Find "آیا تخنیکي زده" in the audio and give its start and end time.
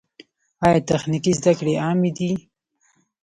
0.65-1.53